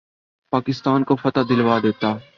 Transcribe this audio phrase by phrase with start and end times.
[0.53, 2.11] پاکستان کو فتح دلوا دیتا